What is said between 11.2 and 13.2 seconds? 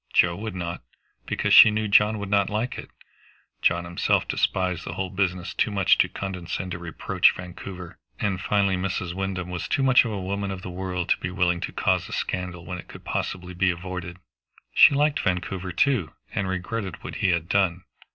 willing to cause a scandal when it could